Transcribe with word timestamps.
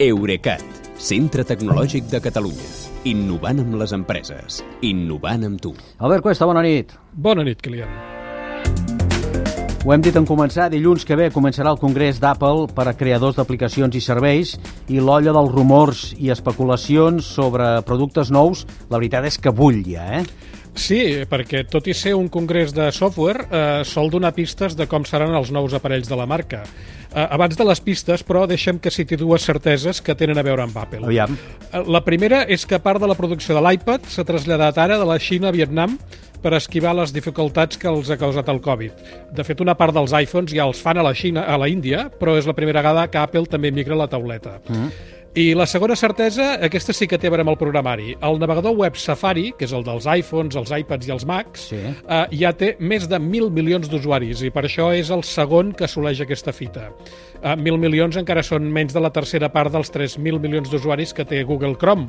Eurecat, 0.00 0.62
centre 0.96 1.42
tecnològic 1.44 2.06
de 2.08 2.22
Catalunya. 2.24 2.68
Innovant 3.10 3.58
amb 3.60 3.74
les 3.82 3.92
empreses. 3.92 4.62
Innovant 4.80 5.44
amb 5.44 5.60
tu. 5.60 5.74
Albert 6.00 6.24
Cuesta, 6.24 6.46
bona 6.48 6.62
nit. 6.64 6.94
Bona 7.12 7.44
nit, 7.44 7.60
Kilian. 7.60 7.92
Ho 9.84 9.92
hem 9.92 10.00
dit 10.00 10.16
en 10.16 10.24
començar, 10.24 10.70
dilluns 10.72 11.04
que 11.04 11.18
ve 11.20 11.28
començarà 11.34 11.74
el 11.74 11.80
Congrés 11.82 12.16
d'Apple 12.20 12.70
per 12.72 12.86
a 12.88 12.94
creadors 12.96 13.36
d'aplicacions 13.36 13.92
i 13.96 14.00
serveis 14.00 14.54
i 14.88 15.04
l'olla 15.04 15.36
dels 15.36 15.52
rumors 15.52 16.02
i 16.16 16.32
especulacions 16.32 17.28
sobre 17.36 17.68
productes 17.84 18.32
nous, 18.32 18.64
la 18.88 19.02
veritat 19.02 19.28
és 19.28 19.36
que 19.36 19.52
bull 19.52 19.82
ja, 19.84 20.06
eh? 20.22 20.24
Sí, 20.74 21.24
perquè 21.28 21.64
tot 21.68 21.88
i 21.90 21.94
ser 21.96 22.14
un 22.14 22.28
congrés 22.32 22.72
de 22.74 22.90
software, 22.92 23.46
eh, 23.50 23.82
sol 23.84 24.10
donar 24.10 24.32
pistes 24.36 24.76
de 24.76 24.86
com 24.86 25.04
seran 25.04 25.34
els 25.34 25.50
nous 25.50 25.74
aparells 25.74 26.08
de 26.08 26.16
la 26.16 26.26
marca. 26.26 26.62
Eh, 27.10 27.26
abans 27.26 27.56
de 27.56 27.64
les 27.64 27.80
pistes, 27.80 28.22
però, 28.22 28.46
deixem 28.46 28.78
que 28.78 28.90
citi 28.90 29.16
dues 29.16 29.42
certeses 29.42 30.00
que 30.00 30.14
tenen 30.14 30.38
a 30.38 30.42
veure 30.46 30.62
amb 30.62 30.76
Apple. 30.78 31.04
Aviam. 31.04 31.36
Eh, 31.72 31.82
La 31.86 32.04
primera 32.04 32.44
és 32.48 32.64
que 32.66 32.78
part 32.78 33.00
de 33.00 33.06
la 33.10 33.16
producció 33.18 33.54
de 33.54 33.62
l'iPad 33.66 34.06
s'ha 34.06 34.24
traslladat 34.24 34.78
ara 34.78 34.98
de 34.98 35.04
la 35.04 35.18
Xina 35.18 35.48
a 35.48 35.52
Vietnam 35.52 35.98
per 36.40 36.54
esquivar 36.54 36.94
les 36.96 37.12
dificultats 37.12 37.76
que 37.76 37.88
els 37.88 38.08
ha 38.10 38.16
causat 38.16 38.48
el 38.48 38.60
Covid. 38.64 38.92
De 39.36 39.44
fet, 39.44 39.60
una 39.60 39.74
part 39.76 39.92
dels 39.92 40.12
iPhones 40.12 40.54
ja 40.54 40.64
els 40.64 40.80
fan 40.80 40.98
a 40.98 41.02
la 41.02 41.12
Xina, 41.14 41.44
a 41.44 41.58
la 41.58 41.68
Índia, 41.68 42.10
però 42.10 42.38
és 42.38 42.46
la 42.46 42.54
primera 42.54 42.80
vegada 42.80 43.08
que 43.10 43.18
Apple 43.18 43.44
també 43.50 43.70
migra 43.70 43.98
la 43.98 44.08
tauleta. 44.08 44.60
Mm. 44.68 44.88
I 45.30 45.52
la 45.54 45.62
segona 45.70 45.94
certesa, 45.94 46.56
aquesta 46.66 46.90
sí 46.90 47.06
que 47.06 47.14
té 47.16 47.28
a 47.28 47.30
veure 47.30 47.44
amb 47.44 47.52
el 47.52 47.58
programari. 47.60 48.16
El 48.26 48.40
navegador 48.42 48.72
web 48.74 48.96
Safari, 48.98 49.52
que 49.54 49.62
és 49.68 49.72
el 49.76 49.84
dels 49.86 50.08
iPhones, 50.10 50.56
els 50.58 50.72
iPads 50.74 51.06
i 51.06 51.12
els 51.14 51.24
Macs, 51.24 51.68
Sí. 51.70 51.76
eh, 51.78 52.26
ja 52.40 52.50
té 52.52 52.72
més 52.80 53.06
de 53.08 53.20
mil 53.20 53.46
milions 53.48 53.86
d'usuaris 53.88 54.42
i 54.42 54.50
per 54.50 54.64
això 54.64 54.88
és 54.92 55.08
el 55.14 55.22
segon 55.22 55.70
que 55.72 55.84
assoleix 55.84 56.20
aquesta 56.20 56.52
fita. 56.52 56.90
Eh, 57.44 57.54
mil 57.54 57.78
milions 57.78 58.16
encara 58.16 58.42
són 58.42 58.66
menys 58.72 58.92
de 58.92 58.98
la 59.00 59.10
tercera 59.10 59.48
part 59.52 59.70
dels 59.70 59.92
3.000 59.92 60.40
milions 60.40 60.68
d'usuaris 60.68 61.14
que 61.14 61.24
té 61.24 61.44
Google 61.44 61.76
Chrome, 61.76 62.08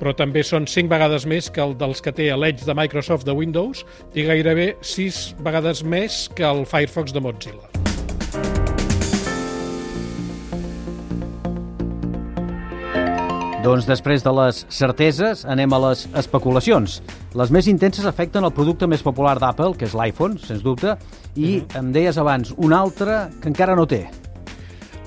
però 0.00 0.16
també 0.16 0.42
són 0.42 0.66
5 0.66 0.88
vegades 0.88 1.26
més 1.26 1.50
que 1.50 1.60
el 1.60 1.76
dels 1.76 2.00
que 2.00 2.10
té 2.10 2.34
l'Edge 2.34 2.64
de 2.64 2.74
Microsoft 2.74 3.26
de 3.26 3.32
Windows 3.32 3.84
i 4.14 4.22
gairebé 4.24 4.76
6 4.80 5.34
vegades 5.40 5.84
més 5.84 6.30
que 6.34 6.42
el 6.42 6.64
Firefox 6.64 7.12
de 7.12 7.20
Mozilla. 7.20 7.71
Doncs 13.62 13.86
després 13.86 14.24
de 14.26 14.30
les 14.34 14.64
certeses 14.74 15.44
anem 15.46 15.70
a 15.70 15.78
les 15.84 16.06
especulacions. 16.18 16.96
Les 17.38 17.52
més 17.54 17.68
intenses 17.70 18.06
afecten 18.10 18.42
el 18.44 18.50
producte 18.56 18.88
més 18.90 19.04
popular 19.06 19.36
d'Apple, 19.38 19.76
que 19.78 19.86
és 19.86 19.94
l'iPhone, 19.94 20.40
sens 20.42 20.64
dubte, 20.66 20.96
i 21.38 21.60
em 21.78 21.92
deies 21.94 22.18
abans, 22.18 22.50
un 22.58 22.74
altre 22.74 23.28
que 23.40 23.52
encara 23.52 23.76
no 23.78 23.86
té. 23.86 24.04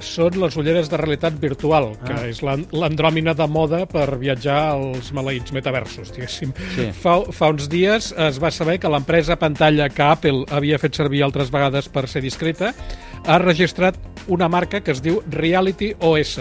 són 0.06 0.36
les 0.38 0.54
ulleres 0.60 0.86
de 0.92 0.98
realitat 1.00 1.34
virtual, 1.42 1.96
que 2.06 2.14
Ah. 2.14 2.28
és 2.28 2.44
l'an- 2.44 2.68
l'andròmina 2.72 3.34
de 3.34 3.48
moda 3.48 3.86
per 3.88 4.20
viatjar 4.20 4.74
als 4.74 5.12
maleïts 5.12 5.52
metaversos, 5.52 6.12
diguéssim. 6.14 6.54
Sí. 6.76 6.92
Fa, 6.92 7.22
fa 7.32 7.48
uns 7.50 7.68
dies 7.68 8.12
es 8.16 8.38
va 8.38 8.52
saber 8.52 8.78
que 8.80 8.88
l'empresa 8.90 9.36
pantalla 9.40 9.90
que 9.90 10.04
Apple 10.04 10.46
havia 10.52 10.78
fet 10.78 10.94
servir 10.94 11.24
altres 11.24 11.50
vegades 11.50 11.90
per 11.90 12.08
ser 12.08 12.22
discreta 12.22 12.76
ha 13.26 13.38
registrat 13.40 13.96
una 14.28 14.48
marca 14.48 14.82
que 14.82 14.92
es 14.92 15.02
diu 15.02 15.24
Reality 15.28 15.96
OS, 16.00 16.40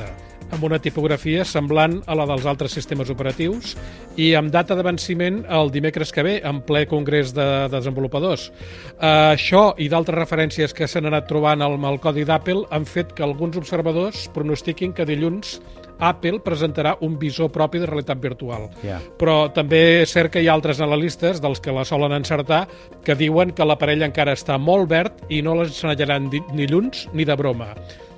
amb 0.52 0.64
una 0.66 0.80
tipografia 0.82 1.44
semblant 1.48 2.00
a 2.06 2.16
la 2.18 2.26
dels 2.28 2.46
altres 2.50 2.74
sistemes 2.76 3.10
operatius 3.12 3.74
i 4.20 4.32
amb 4.38 4.52
data 4.54 4.76
de 4.76 4.84
venciment 4.86 5.42
el 5.48 5.70
dimecres 5.74 6.12
que 6.14 6.24
ve, 6.26 6.34
en 6.44 6.60
ple 6.66 6.84
congrés 6.90 7.32
de 7.34 7.46
desenvolupadors. 7.72 8.50
Uh, 8.98 9.34
això 9.34 9.72
i 9.78 9.88
d'altres 9.92 10.18
referències 10.18 10.74
que 10.76 10.88
s'han 10.90 11.08
anat 11.10 11.28
trobant 11.30 11.64
al, 11.64 11.78
al 11.84 12.00
codi 12.02 12.26
d'Apple 12.28 12.66
han 12.70 12.84
fet 12.86 13.14
que 13.16 13.24
alguns 13.26 13.58
observadors 13.60 14.28
pronostiquin 14.34 14.92
que 14.94 15.08
dilluns 15.08 15.58
Apple 15.98 16.40
presentarà 16.42 16.96
un 17.06 17.18
visor 17.18 17.50
propi 17.54 17.78
de 17.78 17.86
realitat 17.86 18.18
virtual. 18.22 18.66
Ja. 18.82 18.98
Però 19.18 19.52
també 19.54 20.02
és 20.02 20.14
cert 20.14 20.32
que 20.34 20.42
hi 20.42 20.48
ha 20.48 20.56
altres 20.56 20.80
analistes, 20.82 21.40
dels 21.42 21.62
que 21.62 21.74
la 21.74 21.84
solen 21.86 22.16
encertar, 22.16 22.64
que 23.06 23.14
diuen 23.18 23.54
que 23.54 23.66
l'aparell 23.66 24.02
encara 24.06 24.34
està 24.34 24.58
molt 24.58 24.90
verd 24.90 25.22
i 25.30 25.40
no 25.42 25.54
l'ensenyaran 25.58 26.30
ni 26.30 26.66
lluns 26.66 27.06
ni 27.14 27.24
de 27.24 27.38
broma 27.38 27.72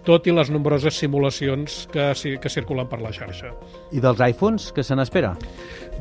tot 0.07 0.27
i 0.31 0.35
les 0.35 0.51
nombroses 0.55 0.95
simulacions 0.95 1.85
que, 1.93 2.13
que 2.41 2.53
circulen 2.53 2.89
per 2.91 3.01
la 3.03 3.13
xarxa. 3.15 3.51
I 3.91 4.03
dels 4.03 4.23
iPhones, 4.23 4.71
què 4.75 4.85
se 4.87 4.97
n'espera? 4.99 5.35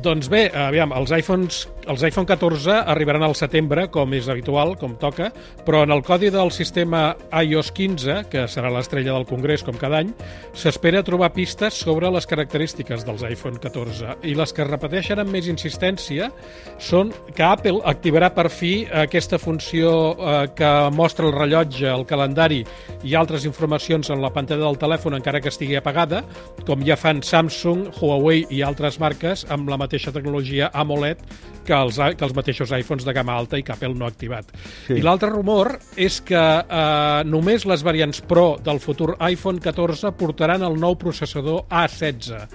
Doncs 0.04 0.28
bé, 0.28 0.42
aviam, 0.52 0.92
els 0.92 1.10
iPhones, 1.16 1.62
els 1.88 2.02
iPhone 2.04 2.28
14 2.28 2.74
arribaran 2.92 3.22
al 3.24 3.34
setembre, 3.38 3.86
com 3.92 4.12
és 4.12 4.26
habitual, 4.28 4.74
com 4.76 4.92
toca, 5.00 5.30
però 5.64 5.84
en 5.86 5.94
el 5.94 6.02
codi 6.04 6.28
del 6.30 6.50
sistema 6.52 7.14
iOS 7.32 7.70
15, 7.72 8.16
que 8.30 8.44
serà 8.50 8.68
l'estrella 8.74 9.14
del 9.14 9.24
Congrés 9.26 9.64
com 9.64 9.78
cada 9.80 10.02
any, 10.04 10.10
s'espera 10.52 11.00
trobar 11.06 11.32
pistes 11.32 11.78
sobre 11.80 12.10
les 12.12 12.28
característiques 12.28 13.06
dels 13.06 13.24
iPhone 13.24 13.56
14 13.62 14.18
i 14.28 14.34
les 14.36 14.52
que 14.52 14.62
es 14.66 14.68
repeteixen 14.68 15.22
amb 15.22 15.32
més 15.32 15.48
insistència 15.48 16.28
són 16.82 17.14
que 17.32 17.46
Apple 17.46 17.80
activarà 17.88 18.28
per 18.36 18.50
fi 18.52 18.74
aquesta 19.06 19.40
funció 19.40 19.94
eh, 20.12 20.36
que 20.58 20.72
mostra 20.92 21.26
el 21.30 21.34
rellotge, 21.38 21.88
el 21.88 22.04
calendari 22.06 22.60
i 23.06 23.16
altres 23.16 23.48
informacions 23.48 24.12
en 24.12 24.20
la 24.20 24.32
pantalla 24.34 24.66
del 24.66 24.80
telèfon 24.82 25.16
encara 25.16 25.40
que 25.40 25.50
estigui 25.54 25.80
apagada, 25.80 26.22
com 26.68 26.84
ja 26.84 27.00
fan 27.00 27.24
Samsung, 27.24 27.88
Huawei 27.96 28.44
i 28.52 28.62
altres 28.66 29.00
marques 29.00 29.46
amb 29.48 29.70
la 29.72 29.80
mateixa 29.86 30.12
tecnologia 30.14 30.70
AMOLED 30.74 31.22
que 31.66 31.74
els, 31.74 31.98
que 32.16 32.24
els 32.26 32.34
mateixos 32.36 32.72
iPhones 32.76 33.06
de 33.06 33.14
gamma 33.16 33.34
alta 33.36 33.58
i 33.58 33.64
que 33.66 33.74
Apple 33.74 33.94
no 33.98 34.06
ha 34.06 34.12
activat. 34.12 34.52
Sí. 34.86 35.00
I 35.00 35.04
l'altre 35.04 35.32
rumor 35.32 35.74
és 35.96 36.20
que 36.24 36.38
eh, 36.38 37.20
només 37.26 37.66
les 37.68 37.84
variants 37.86 38.22
Pro 38.26 38.54
del 38.62 38.80
futur 38.82 39.14
iPhone 39.26 39.60
14 39.62 40.14
portaran 40.18 40.64
el 40.66 40.78
nou 40.80 40.96
processador 41.00 41.64
A16, 41.70 42.46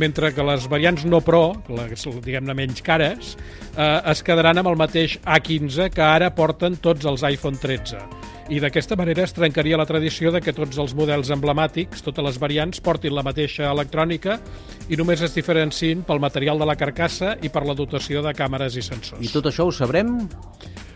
mentre 0.00 0.32
que 0.32 0.46
les 0.46 0.66
variants 0.70 1.04
no 1.04 1.20
Pro, 1.24 1.44
les 1.72 2.06
diguem-ne 2.24 2.56
menys 2.56 2.84
cares, 2.84 3.36
eh, 3.74 4.12
es 4.12 4.22
quedaran 4.24 4.62
amb 4.62 4.72
el 4.72 4.80
mateix 4.80 5.18
A15 5.22 5.90
que 5.92 6.04
ara 6.06 6.32
porten 6.34 6.78
tots 6.82 7.08
els 7.08 7.26
iPhone 7.32 7.60
13 7.60 8.30
i 8.52 8.58
d'aquesta 8.60 8.96
manera 8.98 9.22
es 9.24 9.32
trencaria 9.32 9.78
la 9.78 9.86
tradició 9.88 10.32
de 10.34 10.40
que 10.42 10.52
tots 10.52 10.76
els 10.82 10.92
models 10.98 11.30
emblemàtics, 11.32 12.02
totes 12.04 12.26
les 12.26 12.38
variants, 12.42 12.82
portin 12.84 13.14
la 13.14 13.24
mateixa 13.24 13.70
electrònica 13.70 14.38
i 14.92 14.98
només 15.00 15.22
es 15.24 15.32
diferenciïn 15.32 16.04
pel 16.04 16.20
material 16.20 16.60
de 16.60 16.68
la 16.68 16.76
carcassa 16.76 17.36
i 17.40 17.50
per 17.52 17.64
la 17.64 17.76
dotació 17.78 18.20
de 18.24 18.34
càmeres 18.36 18.76
i 18.76 18.84
sensors. 18.84 19.22
I 19.24 19.30
tot 19.32 19.48
això 19.48 19.64
ho 19.64 19.72
sabrem? 19.72 20.18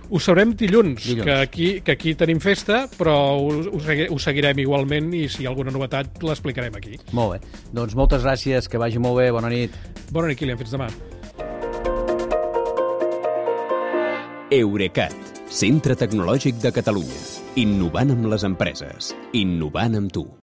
Ho 0.06 0.20
sabrem 0.22 0.52
dilluns, 0.54 1.08
Dilluns. 1.08 1.24
Que, 1.26 1.38
aquí, 1.42 1.68
que 1.82 1.96
aquí 1.96 2.14
tenim 2.14 2.38
festa, 2.38 2.84
però 2.92 3.16
ho, 3.40 3.48
ho, 3.72 3.80
ho 3.80 4.18
seguirem 4.22 4.60
igualment 4.62 5.10
i 5.16 5.24
si 5.32 5.42
hi 5.42 5.48
ha 5.48 5.50
alguna 5.50 5.74
novetat 5.74 6.22
l'explicarem 6.22 6.76
aquí. 6.78 7.00
Molt 7.16 7.34
bé. 7.34 7.56
Doncs 7.74 7.96
moltes 7.98 8.22
gràcies, 8.22 8.70
que 8.70 8.78
vagi 8.78 9.02
molt 9.02 9.18
bé, 9.18 9.30
bona 9.34 9.50
nit. 9.50 9.74
Bona 10.12 10.30
nit, 10.30 10.38
Kilian, 10.38 10.60
fins 10.60 10.76
demà. 10.76 10.90
Eurecat, 14.54 15.16
centre 15.50 15.98
tecnològic 15.98 16.62
de 16.62 16.70
Catalunya. 16.70 17.22
Innovant 17.58 18.14
amb 18.14 18.30
les 18.30 18.46
empreses. 18.46 19.14
Innovant 19.34 19.98
amb 19.98 20.12
tu. 20.14 20.28